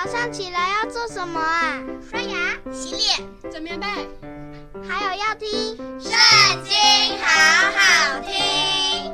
[0.00, 1.82] 早上起来要做什么啊？
[2.08, 3.86] 刷牙、洗脸、整棉被，
[4.88, 5.48] 还有要听
[6.00, 6.12] 《圣
[6.62, 6.72] 经》，
[7.20, 7.26] 好
[7.72, 9.12] 好听。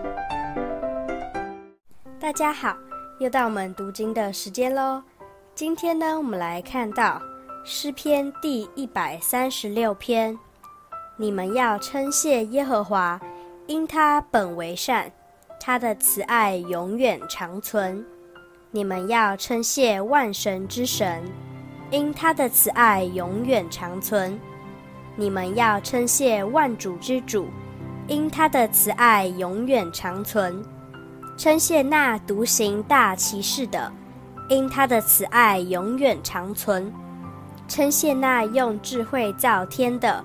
[2.20, 2.76] 大家好，
[3.18, 5.02] 又到我们读经的时间喽。
[5.54, 7.18] 今天呢，我们来看到
[7.64, 10.38] 诗篇第一百三十六篇。
[11.16, 13.18] 你们要称谢耶和华，
[13.66, 15.10] 因他本为善，
[15.58, 18.04] 他的慈爱永远长存。
[18.74, 21.22] 你们要称谢万神之神，
[21.92, 24.36] 因他的慈爱永远长存。
[25.14, 27.46] 你们要称谢万主之主，
[28.08, 30.60] 因他的慈爱永远长存。
[31.36, 33.92] 称谢那独行大奇事的，
[34.48, 36.92] 因他的慈爱永远长存。
[37.68, 40.24] 称谢那用智慧造天的，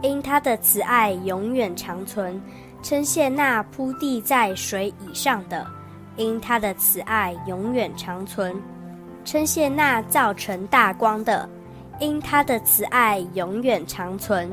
[0.00, 2.40] 因他的慈爱永远长存。
[2.82, 5.70] 称谢那铺地在水以上的。
[6.16, 8.54] 因他的慈爱永远长存，
[9.24, 11.48] 称谢那造成大光的；
[11.98, 14.50] 因他的慈爱永远长存，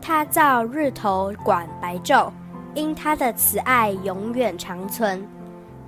[0.00, 2.30] 他造日头管白昼；
[2.74, 5.26] 因他的慈爱永远长存，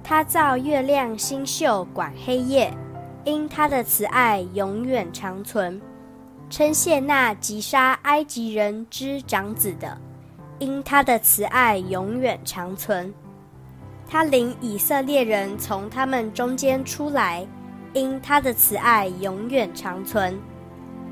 [0.02, 2.70] 他造月亮星宿管黑夜；
[3.24, 5.80] 因他的慈爱永远长存，
[6.48, 9.88] 称谢那击杀埃及人之长子的；
[10.58, 13.12] 因他的慈爱永远长存。
[14.10, 17.46] 他领以色列人从他们中间出来，
[17.92, 20.36] 因他的慈爱永远长存。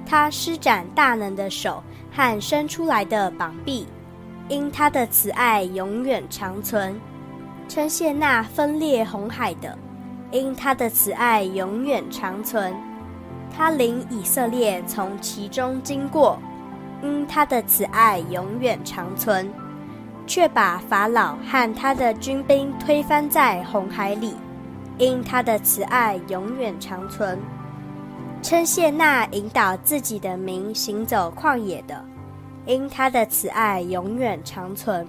[0.05, 3.87] 他施展大能的手和伸出来的膀臂，
[4.49, 7.01] 因他的慈爱永远长存。
[7.69, 9.79] 称谢那分裂红海的，
[10.33, 12.75] 因他的慈爱永远长存。
[13.57, 16.37] 他领以色列从其中经过，
[17.01, 19.49] 因他的慈爱永远长存。
[20.29, 24.37] 却把法老和他的军兵推翻在红海里，
[24.99, 27.37] 因他的慈爱永远长存。
[28.43, 32.05] 称谢那引导自己的民行走旷野的，
[32.67, 35.05] 因他的慈爱永远长存。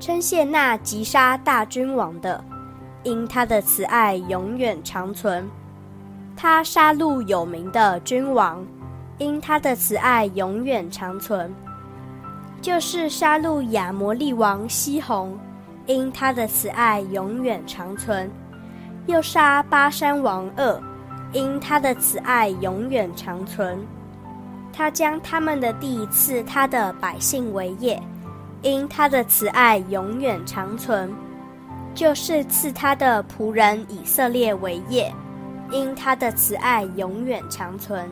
[0.00, 2.44] 称谢那击杀大君王的，
[3.04, 5.48] 因他的慈爱永远长存。
[6.36, 8.66] 他杀戮有名的君王，
[9.18, 11.54] 因他的慈爱永远长存。
[12.64, 15.38] 就是杀戮亚摩利王西宏，
[15.84, 18.26] 因他的慈爱永远长存；
[19.04, 20.80] 又杀巴珊王噩，
[21.34, 23.78] 因他的慈爱永远长存。
[24.72, 28.02] 他将他们的地赐他的百姓为业，
[28.62, 31.10] 因他的慈爱永远长存；
[31.94, 35.12] 就是赐他的仆人以色列为业，
[35.70, 38.08] 因他的慈爱永远长存。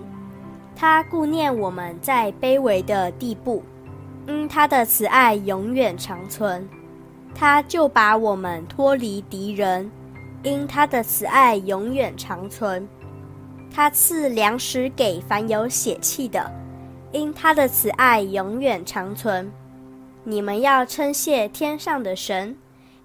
[0.77, 3.63] 他顾念我们在卑微的地步。
[4.27, 6.69] 因他的慈爱永远长存，
[7.35, 9.91] 他就把我们脱离敌人；
[10.43, 12.89] 因他的慈爱永远长存，
[13.75, 16.51] 他赐粮食给凡有血气的；
[17.11, 19.51] 因他的慈爱永远长存，
[20.25, 22.57] 你们要称谢天上的神，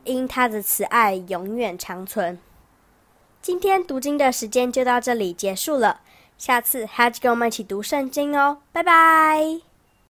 [0.03, 2.37] 因他的慈爱永远长存。
[3.41, 6.01] 今天读经的时间就到这里结束了，
[6.37, 9.66] 下次还要跟我们一起读圣经哦，拜拜。